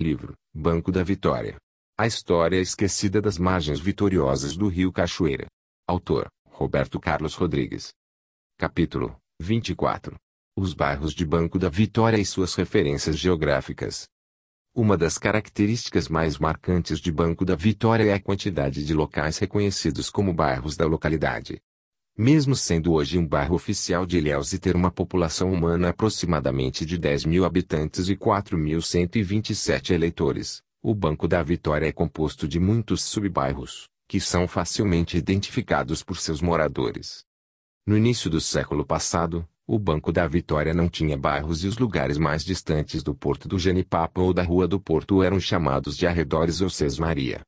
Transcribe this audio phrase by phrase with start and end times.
[0.00, 1.58] Livro, Banco da Vitória.
[1.98, 5.46] A história esquecida das margens vitoriosas do rio Cachoeira.
[5.86, 7.92] Autor, Roberto Carlos Rodrigues.
[8.58, 10.16] Capítulo 24.
[10.56, 14.08] Os bairros de Banco da Vitória e suas referências geográficas.
[14.74, 20.08] Uma das características mais marcantes de Banco da Vitória é a quantidade de locais reconhecidos
[20.08, 21.60] como bairros da localidade.
[22.16, 26.98] Mesmo sendo hoje um bairro oficial de Ilhéus e ter uma população humana aproximadamente de
[26.98, 33.88] 10 mil habitantes e 4.127 eleitores, o Banco da Vitória é composto de muitos subbairros,
[34.08, 37.24] que são facilmente identificados por seus moradores.
[37.86, 42.18] No início do século passado, o Banco da Vitória não tinha bairros e os lugares
[42.18, 46.60] mais distantes do Porto do Genipapo ou da Rua do Porto eram chamados de arredores
[46.60, 47.40] ou Sesmaria.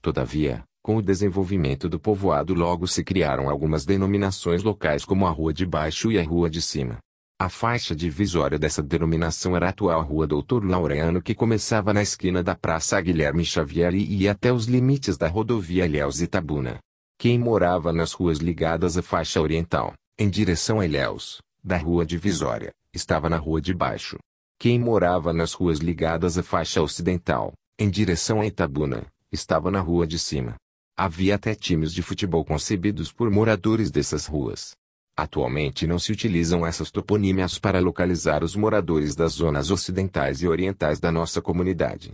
[0.00, 5.52] Todavia, com o desenvolvimento do povoado logo se criaram algumas denominações locais como a Rua
[5.52, 6.98] de Baixo e a Rua de Cima.
[7.38, 12.42] A faixa divisória dessa denominação era a atual Rua Doutor Laureano que começava na esquina
[12.42, 16.78] da Praça Guilherme Xavier e ia até os limites da rodovia Ilhéus Itabuna.
[17.18, 22.72] Quem morava nas ruas ligadas à faixa oriental, em direção a Ilhéus, da Rua Divisória,
[22.94, 24.18] estava na Rua de Baixo.
[24.58, 30.06] Quem morava nas ruas ligadas à faixa ocidental, em direção a Itabuna, estava na Rua
[30.06, 30.56] de Cima.
[31.02, 34.72] Havia até times de futebol concebidos por moradores dessas ruas.
[35.16, 41.00] Atualmente não se utilizam essas toponímias para localizar os moradores das zonas ocidentais e orientais
[41.00, 42.12] da nossa comunidade.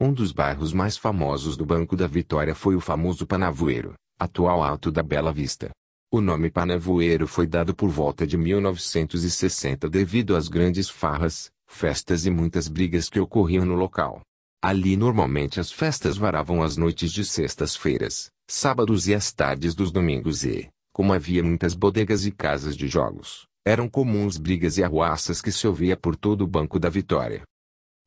[0.00, 4.90] Um dos bairros mais famosos do Banco da Vitória foi o famoso Panavoeiro, atual Alto
[4.90, 5.70] da Bela Vista.
[6.10, 12.30] O nome Panavoeiro foi dado por volta de 1960 devido às grandes farras, festas e
[12.30, 14.22] muitas brigas que ocorriam no local.
[14.60, 20.42] Ali normalmente as festas varavam as noites de sextas-feiras, sábados e as tardes dos domingos
[20.42, 25.52] e, como havia muitas bodegas e casas de jogos, eram comuns brigas e arruaças que
[25.52, 27.44] se ouvia por todo o Banco da Vitória.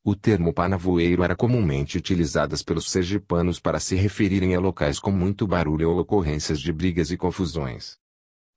[0.03, 5.47] O termo panavoeiro era comumente utilizado pelos sergipanos para se referirem a locais com muito
[5.47, 7.95] barulho ou ocorrências de brigas e confusões.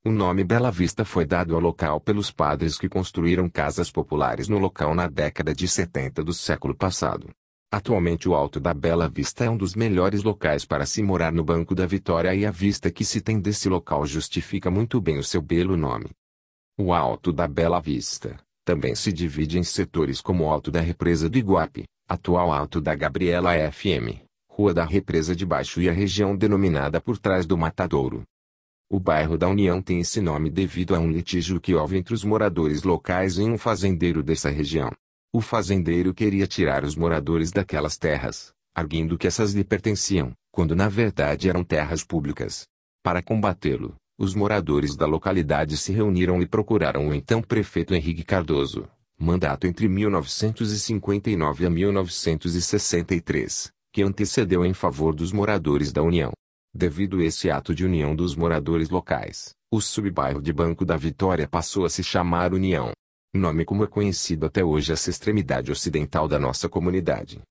[0.04, 4.58] O nome Bela Vista foi dado ao local pelos padres que construíram casas populares no
[4.58, 7.30] local na década de 70 do século passado.
[7.74, 11.42] Atualmente o Alto da Bela Vista é um dos melhores locais para se morar no
[11.42, 15.24] Banco da Vitória e a vista que se tem desse local justifica muito bem o
[15.24, 16.08] seu belo nome.
[16.78, 21.28] O Alto da Bela Vista também se divide em setores como o Alto da Represa
[21.28, 26.36] do Iguape, atual Alto da Gabriela FM, Rua da Represa de Baixo e a região
[26.36, 28.22] denominada por trás do Matadouro.
[28.88, 32.22] O bairro da União tem esse nome devido a um litígio que houve entre os
[32.22, 34.92] moradores locais e um fazendeiro dessa região.
[35.36, 40.88] O fazendeiro queria tirar os moradores daquelas terras, arguindo que essas lhe pertenciam, quando na
[40.88, 42.68] verdade eram terras públicas.
[43.02, 48.88] Para combatê-lo, os moradores da localidade se reuniram e procuraram o então prefeito Henrique Cardoso,
[49.18, 56.30] mandato entre 1959 a 1963, que antecedeu em favor dos moradores da União.
[56.72, 61.48] Devido a esse ato de união dos moradores locais, o subbairro de Banco da Vitória
[61.48, 62.92] passou a se chamar União
[63.38, 67.42] nome como é conhecido até hoje essa extremidade ocidental da nossa comunidade.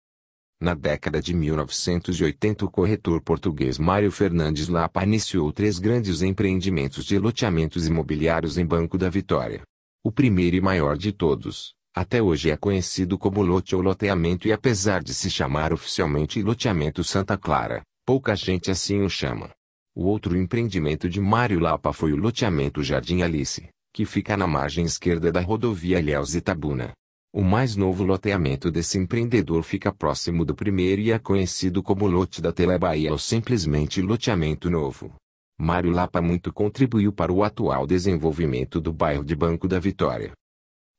[0.61, 7.19] Na década de 1980 o corretor português Mário Fernandes Lapa iniciou três grandes empreendimentos de
[7.19, 9.61] loteamentos imobiliários em Banco da Vitória.
[10.01, 14.53] O primeiro e maior de todos, até hoje é conhecido como lote ou loteamento e
[14.53, 19.49] apesar de se chamar oficialmente loteamento Santa Clara, pouca gente assim o chama.
[19.93, 24.85] O outro empreendimento de Mário Lapa foi o loteamento Jardim Alice, que fica na margem
[24.85, 26.93] esquerda da rodovia Ilhéus Itabuna.
[27.31, 32.41] O mais novo loteamento desse empreendedor fica próximo do primeiro e é conhecido como lote
[32.41, 35.13] da Telebahia ou simplesmente loteamento novo.
[35.59, 40.31] Mário Lapa muito contribuiu para o atual desenvolvimento do bairro de Banco da Vitória.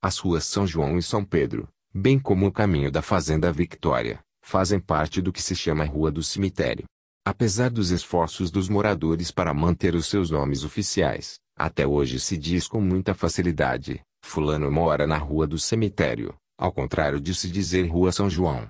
[0.00, 4.78] As ruas São João e São Pedro, bem como o caminho da Fazenda Victória, fazem
[4.78, 6.84] parte do que se chama Rua do Cemitério.
[7.26, 12.66] Apesar dos esforços dos moradores para manter os seus nomes oficiais, até hoje se diz
[12.66, 18.10] com muita facilidade, fulano mora na rua do cemitério, ao contrário de se dizer Rua
[18.10, 18.68] São João.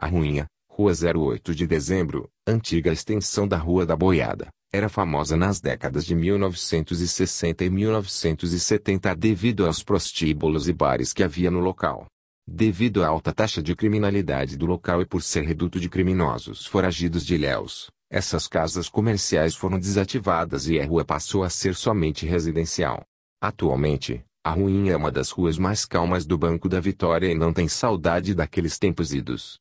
[0.00, 5.60] A Ruinha, Rua 08 de Dezembro, antiga extensão da Rua da Boiada, era famosa nas
[5.60, 12.06] décadas de 1960 e 1970 devido aos prostíbulos e bares que havia no local.
[12.46, 17.24] Devido à alta taxa de criminalidade do local e por ser reduto de criminosos foragidos
[17.24, 23.04] de Ilhéus, essas casas comerciais foram desativadas e a rua passou a ser somente residencial.
[23.40, 27.52] Atualmente, a ruinha é uma das ruas mais calmas do Banco da Vitória e não
[27.52, 29.58] tem saudade daqueles tempos idos.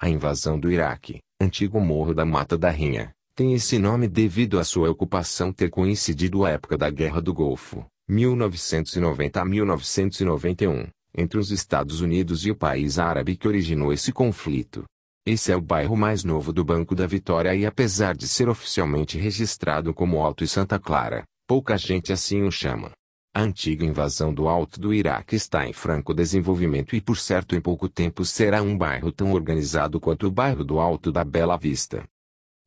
[0.00, 4.64] A invasão do Iraque, antigo Morro da Mata da Rinha, tem esse nome devido à
[4.64, 11.50] sua ocupação ter coincidido a época da Guerra do Golfo, 1990 a 1991, entre os
[11.50, 14.84] Estados Unidos e o país árabe que originou esse conflito.
[15.28, 19.18] Esse é o bairro mais novo do Banco da Vitória e apesar de ser oficialmente
[19.18, 22.92] registrado como Alto e Santa Clara, pouca gente assim o chama.
[23.34, 27.60] A antiga invasão do Alto do Iraque está em franco desenvolvimento e por certo em
[27.60, 32.04] pouco tempo será um bairro tão organizado quanto o bairro do Alto da Bela Vista.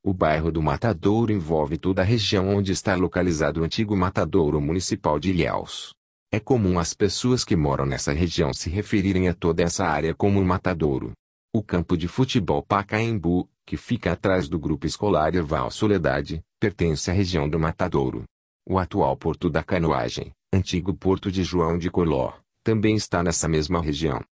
[0.04, 5.18] O bairro do Matadouro envolve toda a região onde está localizado o antigo Matadouro Municipal
[5.18, 5.94] de Ilhéus.
[6.30, 10.44] É comum as pessoas que moram nessa região se referirem a toda essa área como
[10.44, 11.14] Matadouro.
[11.52, 17.14] O campo de futebol Pacaembu, que fica atrás do grupo escolar Erval Soledade, pertence à
[17.14, 18.24] região do Matadouro.
[18.68, 23.82] O atual Porto da Canoagem, antigo Porto de João de Coló, também está nessa mesma
[23.82, 24.24] região.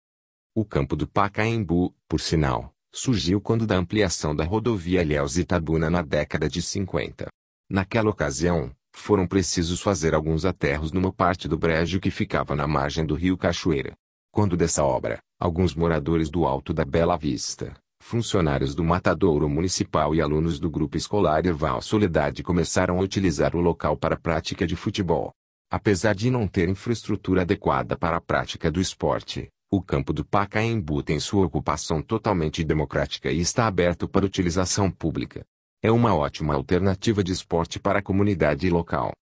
[0.55, 6.03] O campo do Pacaembu, por sinal, surgiu quando da ampliação da rodovia Ilhéus Itabuna na
[6.03, 7.29] década de 50.
[7.71, 13.07] Naquela ocasião, foram precisos fazer alguns aterros numa parte do brejo que ficava na margem
[13.07, 13.95] do rio Cachoeira.
[14.37, 20.21] Quando dessa obra, alguns moradores do Alto da Bela Vista, funcionários do Matadouro Municipal e
[20.21, 24.77] alunos do grupo escolar Erval Soledade começaram a utilizar o local para a prática de
[24.77, 25.33] futebol.
[25.71, 31.03] Apesar de não ter infraestrutura adequada para a prática do esporte, o campo do Pacaembu
[31.03, 35.47] tem sua ocupação totalmente democrática e está aberto para utilização pública.
[35.83, 39.13] É uma ótima alternativa de esporte para a comunidade local.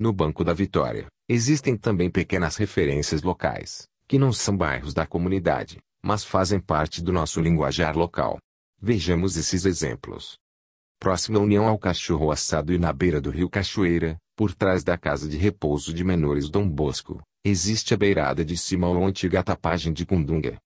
[0.00, 5.78] No Banco da Vitória, existem também pequenas referências locais, que não são bairros da comunidade,
[6.02, 8.38] mas fazem parte do nosso linguajar local.
[8.80, 10.36] Vejamos esses exemplos.
[10.98, 15.28] Próxima União ao Cachorro Assado e na beira do rio Cachoeira, por trás da casa
[15.28, 20.06] de repouso de menores Dom Bosco, existe a beirada de cima ou antiga tapagem de
[20.06, 20.58] Cundunga.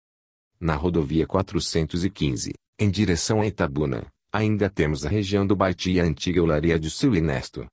[0.60, 6.04] Na rodovia 415, em direção a Itabuna, ainda temos a região do Baiti e a
[6.04, 7.66] antiga olaria de Sul Inesto.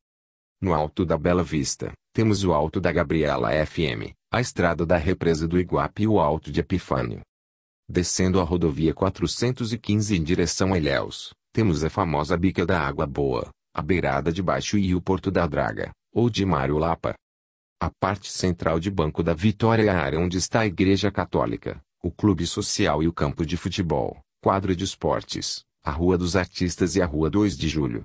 [0.61, 5.47] No alto da Bela Vista, temos o alto da Gabriela FM, a estrada da represa
[5.47, 7.21] do Iguape e o Alto de Epifânio.
[7.89, 13.49] Descendo a rodovia 415 em direção a Ilhéus, temos a famosa Bica da Água Boa,
[13.73, 17.13] a Beirada de Baixo e o Porto da Draga, ou de Mário Lapa.
[17.81, 21.81] A parte central de Banco da Vitória é a área onde está a Igreja Católica,
[22.03, 26.97] o Clube Social e o campo de futebol, quadro de esportes, a Rua dos Artistas
[26.97, 28.03] e a Rua 2 de Julho.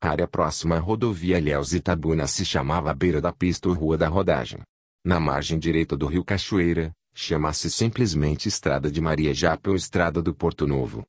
[0.00, 4.06] A área próxima à rodovia Ilhéus Itabuna se chamava Beira da Pista ou Rua da
[4.06, 4.60] Rodagem.
[5.04, 10.34] Na margem direita do rio Cachoeira, chama-se simplesmente Estrada de Maria Japa ou Estrada do
[10.34, 11.06] Porto Novo.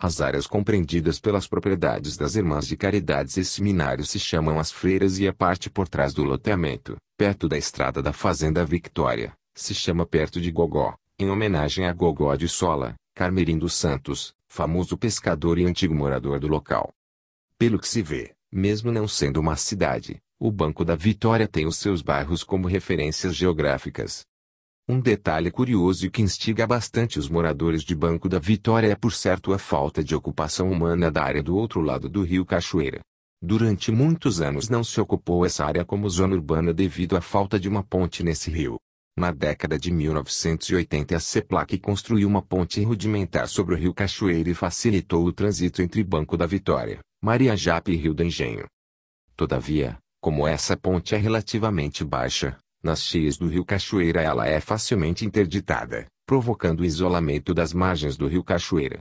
[0.00, 5.18] As áreas compreendidas pelas propriedades das Irmãs de Caridades e Seminários se chamam As Freiras
[5.18, 10.06] e a parte por trás do loteamento, perto da estrada da Fazenda Victória, se chama
[10.06, 15.66] perto de Gogó, em homenagem a Gogó de Sola, Carmerim dos Santos, famoso pescador e
[15.66, 16.92] antigo morador do local.
[17.58, 21.76] Pelo que se vê, mesmo não sendo uma cidade, o Banco da Vitória tem os
[21.76, 24.24] seus bairros como referências geográficas.
[24.88, 29.12] Um detalhe curioso e que instiga bastante os moradores de Banco da Vitória é por
[29.12, 33.00] certo a falta de ocupação humana da área do outro lado do rio Cachoeira.
[33.42, 37.68] Durante muitos anos não se ocupou essa área como zona urbana devido à falta de
[37.68, 38.78] uma ponte nesse rio.
[39.18, 44.54] Na década de 1980 a CEPLAC construiu uma ponte rudimentar sobre o rio Cachoeira e
[44.54, 48.66] facilitou o trânsito entre Banco da Vitória, Maria Jape e Rio do Engenho.
[49.36, 55.24] Todavia, como essa ponte é relativamente baixa, nas cheias do rio Cachoeira ela é facilmente
[55.24, 58.98] interditada, provocando o isolamento das margens do rio Cachoeira.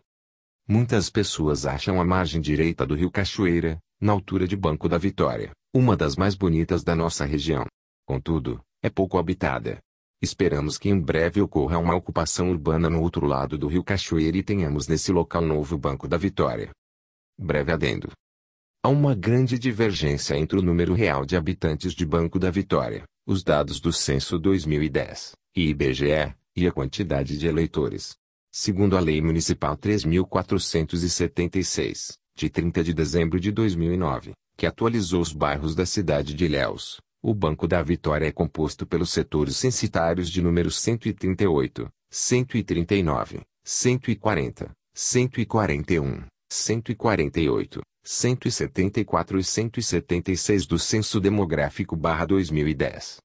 [0.68, 5.52] Muitas pessoas acham a margem direita do rio Cachoeira, na altura de Banco da Vitória,
[5.74, 7.66] uma das mais bonitas da nossa região.
[8.06, 9.80] Contudo, é pouco habitada.
[10.22, 14.44] Esperamos que em breve ocorra uma ocupação urbana no outro lado do rio Cachoeira e
[14.44, 16.72] tenhamos nesse local novo Banco da Vitória.
[17.38, 18.12] Breve adendo.
[18.88, 23.44] Há uma grande divergência entre o número real de habitantes de Banco da Vitória, os
[23.44, 28.16] dados do Censo 2010, e IBGE, e a quantidade de eleitores.
[28.50, 35.76] Segundo a Lei Municipal 3.476, de 30 de dezembro de 2009, que atualizou os bairros
[35.76, 40.80] da cidade de Ilhéus, o Banco da Vitória é composto pelos setores censitários de números
[40.80, 53.16] 138, 139, 140, 141, 148, 174 e 176 do Censo Demográfico/2010.